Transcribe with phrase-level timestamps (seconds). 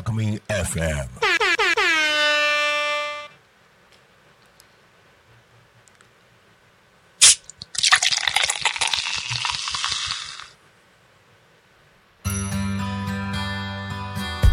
[0.00, 1.06] タクミン FM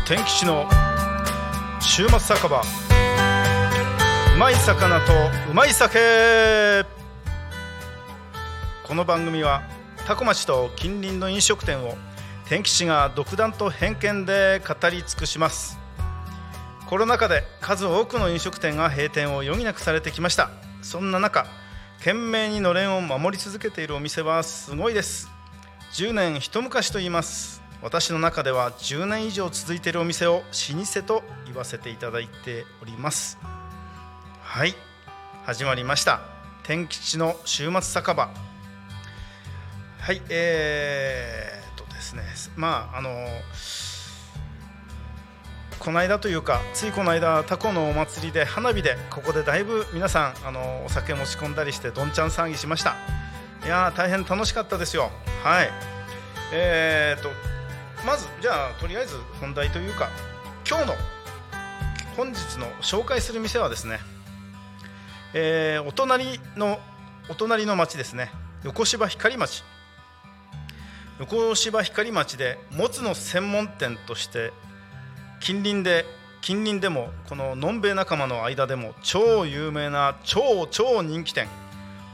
[0.06, 0.66] 天吉の
[1.80, 2.61] 週末酒場。
[4.36, 5.14] うまい魚と
[5.50, 5.98] うまい酒。
[8.84, 9.61] この番組は
[10.06, 11.95] 多古町と近隣の飲食店を
[12.50, 15.78] 天吉が独断と偏見で語り尽くします。
[16.88, 20.50] コロナ禍で数多くの飲食店が閉店を余儀なくされてきました。
[20.81, 21.45] そんな中
[21.98, 25.30] 懸命にのれんを守り続けているお店はすごいです。
[25.92, 27.62] 10年一昔と言います。
[27.81, 33.38] 私の中では10年以上続いているお店を老舗と言わせていただいております。
[34.42, 34.73] はい
[35.45, 36.22] 始まりました。
[36.64, 38.30] 天吉の週末酒場。
[40.00, 41.57] はいえー、
[41.98, 42.23] ですね。
[42.56, 43.28] まああの
[45.80, 52.95] この間というかついこの間タコのお祭りで花火でここでだいぶ皆さんあのお酒持ち込んだりしてどんちゃん騒ぎしました。
[53.66, 55.11] いやー大変楽しかったですよ。
[55.44, 55.70] はい。
[56.54, 57.30] えー、と
[58.05, 60.10] まずじゃあとりあえず本題というか
[60.67, 60.93] 今日の
[62.16, 63.99] 本日の紹介する店はですね、
[65.33, 66.80] えーお隣の
[67.30, 68.32] お隣の町ですね。
[68.64, 69.64] 横芝光町。
[71.20, 74.52] 横芝光町でもつの専門店として
[75.39, 76.05] 近隣で
[76.42, 81.48] 近隣でもこののんべえ仲間の間でも超有名な超超人気店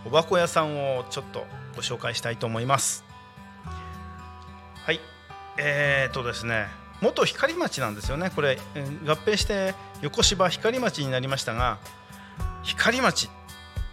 [0.05, 3.03] おばこ屋さんをちょっとご紹介したいと思います。
[4.85, 4.99] はい。
[5.57, 6.67] えー、とですね
[7.01, 8.31] 元光町なんですよね。
[8.33, 8.57] これ
[9.05, 11.77] 合併して横芝光町になりましたが
[12.63, 13.29] 光町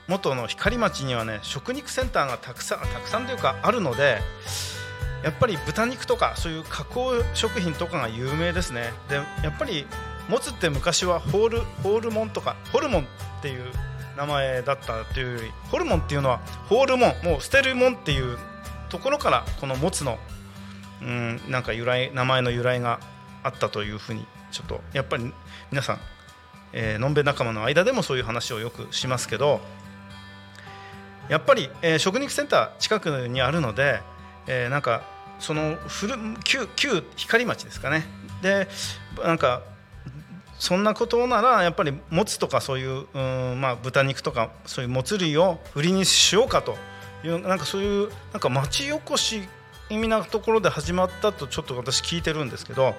[0.09, 4.19] 元の光町にはね食肉センターがたくさんたくさんというかあるので
[5.23, 8.93] やっぱり豚肉とかそういう加工食品とかが有名ですね。
[9.09, 9.87] でやっぱり
[10.29, 13.05] もつって昔はホールホールモンとかホルモンっ
[13.43, 13.65] ていう
[14.17, 16.39] 名前だったというよりホルモンっていうのは
[16.69, 18.39] ホールモンもう捨てるもんっていう
[18.89, 20.19] ところからこのもつの
[21.03, 23.01] うんなんか由来名前の由来が
[23.43, 25.33] あったというふうにちょっとやっぱり
[25.71, 25.99] 皆さん、
[26.73, 29.61] えーのんべ仲間の間でもそういう話をよくしますけど
[31.29, 34.01] やっぱり、えー食肉センター近くにあるので、
[34.47, 35.03] えーなんか
[35.39, 36.15] その古
[36.45, 38.05] 旧旧光町ですかね。
[38.43, 38.69] で
[39.25, 39.63] なんか
[40.59, 43.19] そんなことならやっぱりもつとかそういうう
[43.55, 46.77] ん、まあ、豚肉とかそういうもつ類を売りにしようかと。
[47.23, 49.43] いうなんかそういうなんか町おこし
[49.91, 52.95] 意味なところで始まったとちょっと私聞いてるんですけど。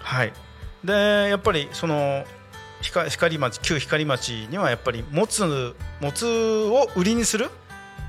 [0.00, 0.32] はい。
[0.82, 0.92] で
[1.28, 2.24] やっぱりその
[2.82, 7.50] 光光町旧光町にはやっぱりもつもつを売りにする、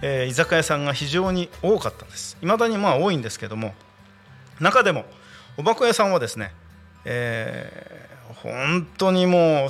[0.02, 2.38] えー居酒屋さんが非常に多かったんです。
[2.42, 3.74] いまだにまあ多いんですけども
[4.60, 5.06] 中でも
[5.58, 6.54] おばこ屋さんはですね、
[7.06, 8.06] えー
[8.44, 9.70] 本当にもう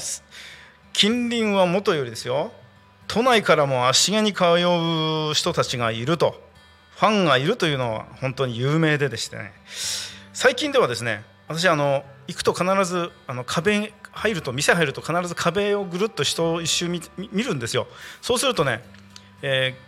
[0.91, 2.51] 近隣はもとよりですよ。
[3.07, 6.43] 都内からも足毛に通う人たちがいると。
[6.95, 9.53] ファンがいるというのは本当に有名ででしてね。
[10.33, 17.01] 最近ではですね私あの行くと必ずあの壁入ると店入ると必ず壁をぐるっと人を一周見
[17.43, 17.87] るんですよ。
[18.21, 18.81] そうするとね、
[19.41, 19.84] えー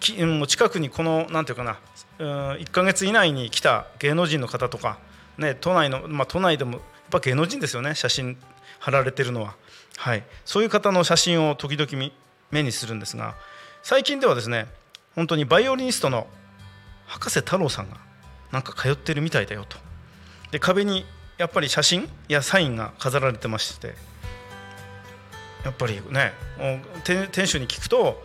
[0.00, 1.78] きもう近くにこのなんていうかな
[2.18, 4.98] うん1ヶ月以内に来た芸能人の方とか、
[5.38, 6.80] ね、都内の、まあ、都内でもやっ
[7.10, 8.36] ぱ芸能人ですよね写真
[8.78, 9.54] 貼られてるのは、
[9.96, 12.12] はい、そういう方の写真を時々
[12.50, 13.34] 目にするんですが
[13.82, 14.66] 最近ではですね
[15.14, 16.26] 本当にバイオリニストの
[17.06, 17.96] 博士太郎さんが
[18.52, 19.76] なんか通ってるみたいだよと。
[20.52, 21.04] で壁に
[21.38, 23.94] やっぱり写真やサインが飾られてまして
[25.64, 26.32] やっぱりね
[27.04, 28.22] 店主に聞くと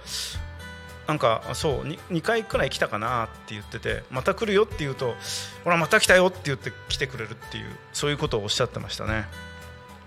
[1.10, 5.16] なんかそう 2, 2回くらい来たかなって言っててまた来るよって言うと
[5.64, 9.26] ほらまた来たよって言って来てくれるっていうそういうことをおっしゃってましたね。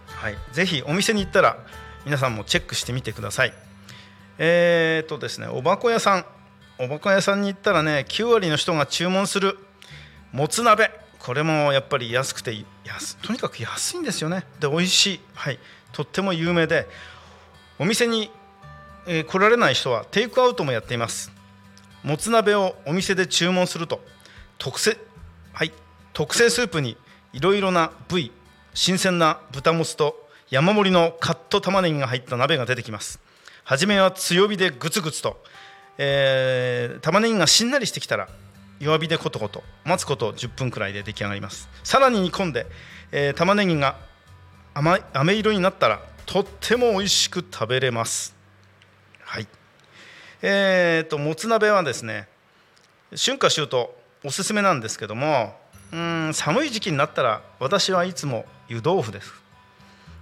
[0.07, 0.37] はい。
[0.53, 1.59] ぜひお店に行ったら
[2.05, 3.53] 皆さんもチェックしてみてください。
[4.39, 6.25] えー、っとですねおばこ屋さん。
[6.79, 9.59] おばこ屋さんに行ったらね9割の人が注文する
[10.31, 10.93] もつ鍋。
[11.19, 14.45] これもやっぱり安くて安とにかく安いんですよね。
[14.61, 15.21] で美味しい。
[15.35, 15.59] はい。
[15.91, 16.87] とっても有名で
[17.83, 18.31] お店に、
[19.07, 21.33] えー来られない人はテイクアウトもやっています。
[22.03, 24.01] もつ鍋をお店で注文すると
[24.59, 24.97] 特製
[25.53, 25.73] はい
[26.13, 26.97] 特製スープに
[27.33, 28.33] いろいろな部位
[28.75, 33.21] 新鮮な豚もつと山盛りのカット玉ねぎが入った鍋が出てきます。
[33.65, 35.43] 初めは強火でグツグツと、
[35.97, 38.29] えー、玉ねぎがしんなりしてきたら
[38.81, 41.69] 弱火でコトコト待つこと10分くらいで出来上がります。
[41.85, 42.67] さらに煮込んで、
[43.13, 43.97] えー、玉ねぎが
[44.75, 48.42] 甘い飴色になったらとっても美味しく食べれます。
[49.33, 49.49] はい。
[50.43, 52.29] えーともつ鍋はですね
[53.17, 53.89] 春夏秋冬
[54.25, 55.57] おすすめなんですけども
[55.91, 59.33] うん寒い時期になったら私はいつも湯豆腐です。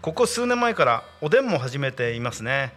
[0.00, 2.72] ここ数年前からおでんも始めていますね。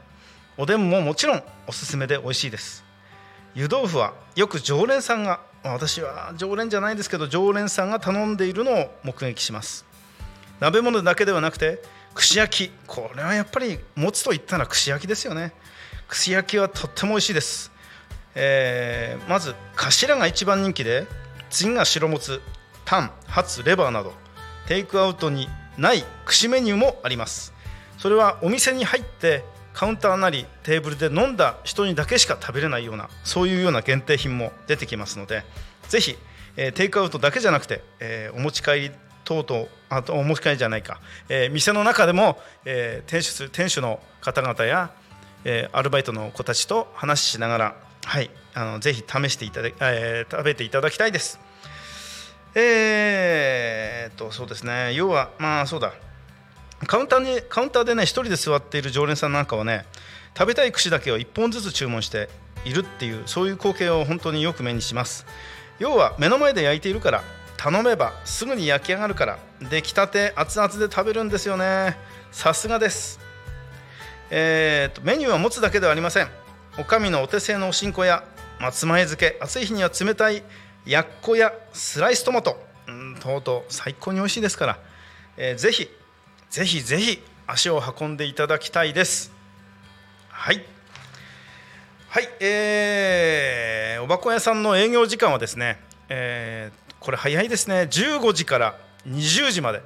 [0.58, 2.84] おでんももちろんおすすめで美味しいです。
[3.54, 9.86] 湯豆腐はよく常連さんが私は常連じゃないですけど常連さんが頼んでいるのを目撃します。
[10.60, 11.84] 鍋物だけではなくて
[12.16, 12.72] 串焼き。
[12.88, 15.54] これはやっぱりもつと言ったら串焼きですよね。
[16.14, 17.72] 串焼きはとっても美味しいです、
[18.36, 21.08] えー、まず頭が一番人気で
[21.50, 22.40] 次が白もつ
[22.86, 24.14] タンハツレバーなど
[24.68, 27.52] テイクアウトにない串メニューもあります。
[27.98, 29.44] それはお店に入って
[29.74, 35.44] カウンターなりテーブルで飲んだ人にだけしか食べれないようなそういうような限定品も出てきますので
[35.90, 36.16] ぜひ、
[36.58, 38.92] えー、テイクアウトだけじゃなくて、えー、お持ち帰り
[39.24, 44.92] 等々あとお持ち帰りじゃないか、えー、店の中でも、えー、店主店主の方々や、
[45.46, 47.76] えー、アルバイトの子たちと話しながら、
[48.06, 51.40] はい、あのぜひ試していただ、えー、食べていただきたいです。
[52.56, 54.94] えー、とそうですね。
[54.94, 55.94] 要はまあそうだ。
[56.86, 59.86] カウンターにカウンターでね1人で座っている常連さんなんかはね
[60.38, 62.30] 食べたい串だけを1本ずつ注文して
[62.66, 65.26] いるっていうそういう光景を本当によく目にします。
[65.80, 67.24] 要は目の前で焼いているから
[67.58, 69.40] 頼めばすぐに焼き上がるから
[69.70, 71.98] 出来たて熱々で食べるんですよね。
[72.32, 73.23] さすがです。
[74.36, 76.28] えーと、メニューは持つだけではありません。
[76.80, 78.24] おかみのお手製のおしんこや
[78.60, 80.42] 松前漬け暑い日には冷たい
[80.88, 82.60] やっこやスライストマト。
[82.88, 84.80] うんとうとう最高に美味しいですから、
[85.38, 85.88] えー、ぜひ
[86.50, 89.32] ぜひぜひ足を運んでいただきたいです。
[90.30, 90.66] はい。
[92.10, 97.82] はいえー、おばこ屋さんの営業時間はですね、えー、これ早いですね。
[97.84, 99.84] 15時から20時まで。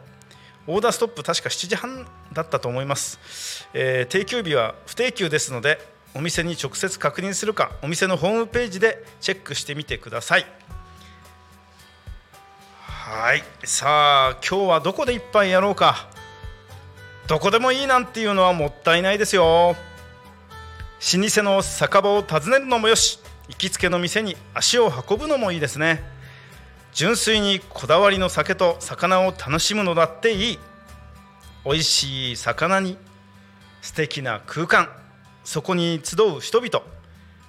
[0.67, 5.79] オーダーストップ確か7時半だったと思います、えー、定休日は不定休ですので
[6.13, 10.45] お店に直接確認するかお店のホームページでチェックしてみてください。
[12.87, 13.43] はい。
[13.63, 16.09] さあ今日はどこで一杯やろうか。
[17.27, 19.43] どこでもいいなんていうのはもったいないですよ。
[19.43, 19.75] 老
[21.29, 26.16] 舗の酒場を訪ねるのもよし行きつけの店に足を運ぶのもいいですね。
[26.93, 30.59] 純粋にこだわりの酒と魚を楽しむのだっていい。
[31.65, 32.97] 美味しい魚に
[33.81, 34.89] 素敵な空間。
[35.43, 36.83] そこに集う人々。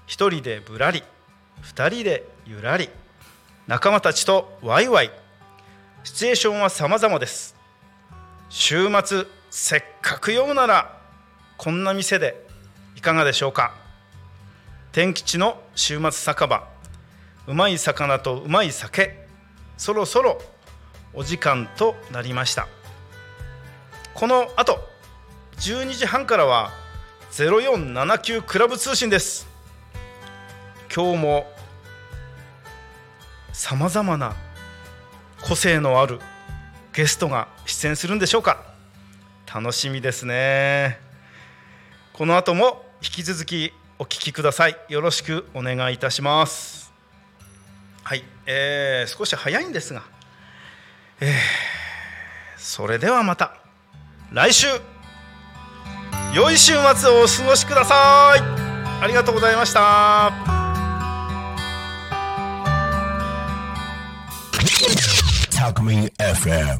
[0.06, 1.02] 一人でぶらり。
[1.62, 2.90] 二人でゆらり。
[3.66, 5.10] 仲間たちとワイワイ。
[6.04, 7.56] シチュエーションは様々です。
[8.48, 10.98] 週末せっかく酔うなら
[11.56, 12.46] こんな店で
[12.96, 13.74] いかがでしょうか。
[14.92, 16.68] 天吉の週末酒場。
[17.46, 19.27] うまい魚とうまい酒。
[19.78, 20.42] そろそろ
[21.14, 22.68] お時間となりました。
[24.12, 24.86] このあと
[25.58, 26.72] 12時半からは
[27.30, 29.46] 0479クラブ通信です。
[30.94, 31.52] 今日も
[33.52, 34.34] さまざまな
[35.42, 36.20] 個性のある
[36.92, 38.64] ゲストが出演するんでしょうか。
[39.52, 40.98] 楽しみですね。
[42.12, 44.76] この後も引き続きお聞きください。
[44.88, 46.77] よろしくお願いいたします。
[48.08, 50.02] はい、えー、少し早いんですが、
[51.20, 51.28] えー、
[52.56, 53.58] それではまた。
[54.32, 54.66] 来週。
[56.34, 58.40] 良い週末をお過ごしください。
[59.02, 60.32] ありがとうございました。
[65.52, 66.78] Talk Me FM